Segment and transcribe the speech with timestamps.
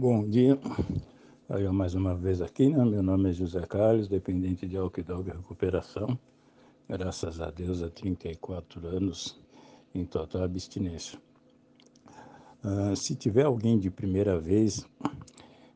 [0.00, 0.56] Bom dia,
[1.50, 2.84] eu mais uma vez aqui, né?
[2.84, 6.16] Meu nome é José Carlos, dependente de Alquidog Recuperação.
[6.88, 9.36] Graças a Deus, há 34 anos
[9.92, 11.18] em total abstinência.
[12.64, 14.86] Uh, se tiver alguém de primeira vez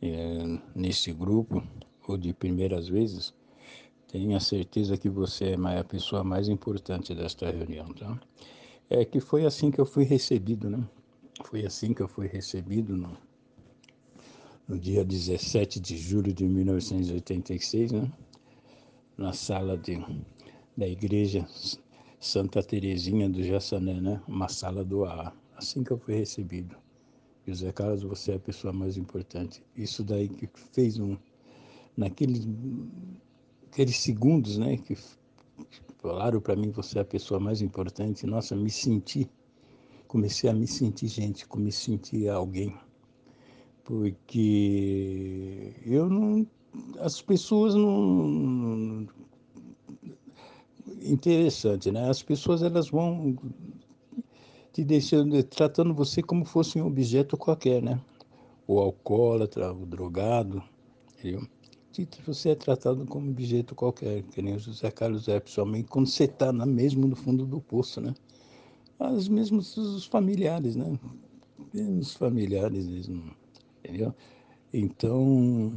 [0.00, 1.60] é, nesse grupo,
[2.06, 3.34] ou de primeiras vezes,
[4.06, 8.16] tenha certeza que você é a pessoa mais importante desta reunião, tá?
[8.88, 10.88] É que foi assim que eu fui recebido, né?
[11.42, 13.10] Foi assim que eu fui recebido no
[14.66, 18.12] no dia 17 de julho de 1986, né?
[19.16, 20.02] na sala de,
[20.76, 21.46] da igreja
[22.18, 24.22] Santa Terezinha do Jaçané, né?
[24.26, 25.32] uma sala do AA.
[25.56, 26.76] Assim que eu fui recebido.
[27.46, 29.62] José Carlos, você é a pessoa mais importante.
[29.76, 31.16] Isso daí que fez um.
[31.96, 32.48] Naqueles
[33.70, 34.78] aqueles segundos, né?
[34.78, 34.96] Que
[35.98, 38.26] falaram para mim, você é a pessoa mais importante.
[38.26, 39.30] Nossa, me senti.
[40.08, 42.74] Comecei a me sentir gente, comecei a me sentir alguém
[43.84, 46.46] porque eu não.
[46.98, 49.06] As pessoas não.
[51.02, 52.08] Interessante, né?
[52.08, 53.36] As pessoas elas vão
[54.72, 58.00] te deixando, tratando você como fosse um objeto qualquer, né?
[58.66, 60.62] O alcoólatra, o drogado,
[61.18, 61.46] entendeu?
[62.26, 66.24] Você é tratado como objeto qualquer, que nem o José Carlos é pessoalmente, quando você
[66.24, 68.14] está mesmo no fundo do poço, né?
[68.98, 70.98] As mesmas os familiares, né?
[72.00, 73.43] Os familiares, eles não
[73.84, 74.14] entendeu?
[74.72, 75.74] Então,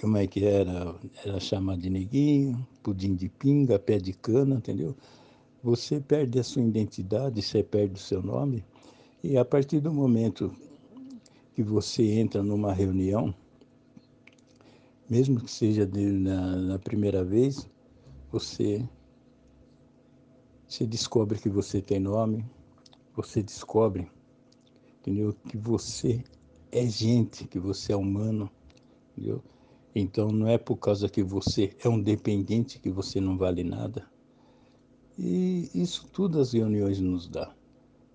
[0.00, 0.94] como é que era?
[1.24, 4.96] Era chamado de neguinho, pudim de pinga, pé de cana, entendeu?
[5.62, 8.64] Você perde a sua identidade, você perde o seu nome,
[9.22, 10.52] e a partir do momento
[11.54, 13.32] que você entra numa reunião,
[15.08, 17.68] mesmo que seja de, na, na primeira vez,
[18.32, 18.88] você
[20.66, 22.44] se descobre que você tem nome,
[23.14, 24.10] você descobre,
[24.98, 25.34] entendeu?
[25.48, 26.24] Que você
[26.72, 28.50] é gente, que você é humano,
[29.12, 29.42] entendeu?
[29.94, 34.10] Então não é por causa que você é um dependente que você não vale nada.
[35.18, 37.54] E isso tudo as reuniões nos dá,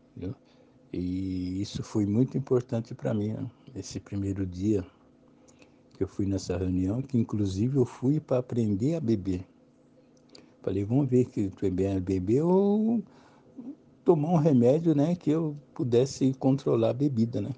[0.09, 0.35] entendeu?
[0.91, 3.47] E isso foi muito importante para mim, né?
[3.75, 4.83] esse primeiro dia
[5.95, 9.45] que eu fui nessa reunião, que inclusive eu fui para aprender a beber.
[10.63, 13.03] Falei, vamos ver que tu é bem beber ou
[14.03, 17.51] tomar um remédio, né, que eu pudesse controlar a bebida, né?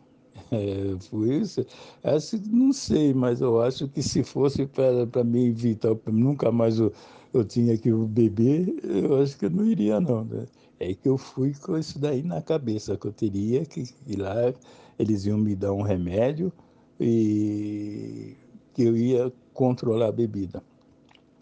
[0.51, 1.63] É, por isso,
[2.03, 6.91] acho, não sei, mas eu acho que se fosse para me evitar, nunca mais eu,
[7.33, 10.23] eu tinha que beber, eu acho que eu não iria não.
[10.25, 10.47] Né?
[10.79, 14.53] É que eu fui com isso daí na cabeça, que eu teria que ir lá,
[14.97, 16.51] eles iam me dar um remédio
[16.99, 18.35] e
[18.73, 20.63] que eu ia controlar a bebida.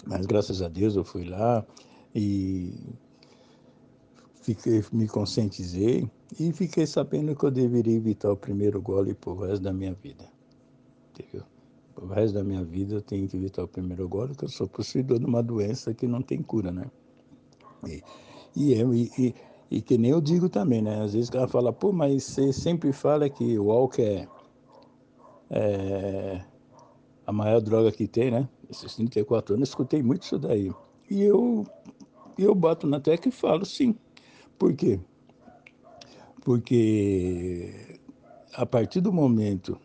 [0.05, 1.65] Mas graças a Deus eu fui lá
[2.13, 2.73] e
[4.47, 6.09] fiquei, me conscientizei
[6.39, 10.23] e fiquei sabendo que eu deveria evitar o primeiro gole por resto da minha vida.
[11.11, 11.45] Entendeu?
[11.93, 14.67] Por resto da minha vida eu tenho que evitar o primeiro gole, porque eu sou
[14.67, 16.89] possuidor de uma doença que não tem cura, né?
[17.85, 18.01] E,
[18.55, 19.35] e, eu, e, e,
[19.69, 21.01] e, que nem eu digo também, né?
[21.01, 24.29] Às vezes o cara fala, pô, mas você sempre fala que o álcool é,
[25.49, 26.45] é
[27.25, 28.47] a maior droga que tem, né?
[28.69, 30.71] Esses 34 anos eu escutei muito isso daí.
[31.09, 31.65] E eu,
[32.37, 33.95] eu bato na tecla e falo, sim,
[34.57, 34.99] por quê?
[36.41, 37.99] Porque
[38.53, 39.79] a partir do momento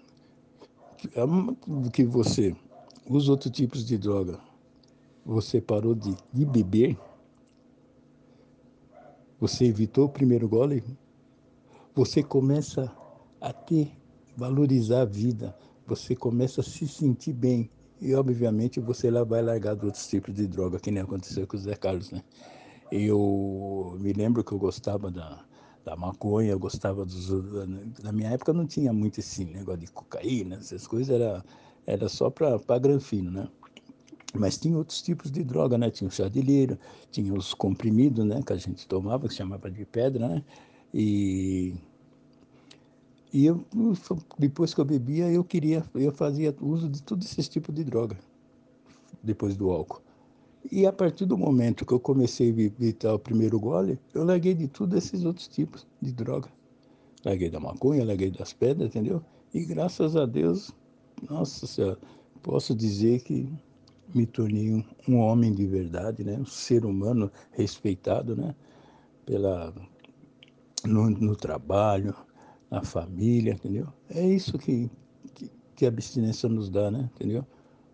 [1.93, 2.55] que você
[3.09, 4.38] usa outros tipos de droga,
[5.25, 6.97] você parou de, de beber,
[9.38, 10.82] você evitou o primeiro gole,
[11.94, 12.91] você começa
[13.41, 13.93] a ter,
[14.37, 15.55] valorizar a vida,
[15.87, 17.69] você começa a se sentir bem.
[18.00, 21.56] E, obviamente, você lá vai largar de outros tipos de droga, que nem aconteceu com
[21.56, 22.22] o Zé Carlos, né?
[22.94, 25.42] Eu me lembro que eu gostava da,
[25.82, 27.30] da maconha, eu gostava dos.
[28.03, 31.42] Na minha época não tinha muito esse negócio de cocaína, essas coisas, era,
[31.86, 33.48] era só para granfino, né?
[34.34, 35.91] Mas tinha outros tipos de droga, né?
[35.91, 36.78] Tinha o chá de lira,
[37.10, 38.42] tinha os comprimidos, né?
[38.42, 40.44] Que a gente tomava, que chamava de pedra, né?
[40.92, 41.75] E,
[43.32, 43.64] e eu,
[44.38, 48.19] depois que eu bebia, eu queria, eu fazia uso de todos esses tipos de droga,
[49.22, 50.01] depois do álcool.
[50.70, 54.55] E a partir do momento que eu comecei a evitar o primeiro gole, eu larguei
[54.55, 56.49] de tudo esses outros tipos de droga.
[57.25, 59.23] Larguei da maconha, larguei das pedras, entendeu?
[59.53, 60.73] E graças a Deus,
[61.29, 61.99] nossa senhora,
[62.43, 63.49] posso dizer que
[64.14, 66.38] me tornei um, homem de verdade, né?
[66.38, 68.55] Um ser humano respeitado, né?
[69.25, 69.75] Pela,
[70.85, 72.15] no, no trabalho,
[72.70, 73.88] na família, entendeu?
[74.11, 74.91] É isso que,
[75.35, 77.11] que, que a abstinência nos dá, né?
[77.15, 77.47] Entendeu?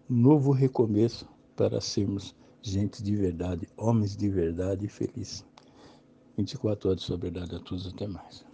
[0.09, 5.45] Um novo recomeço para sermos gente de verdade, homens de verdade e felizes.
[6.37, 8.48] 24 horas de sobriedade a todos, até mais.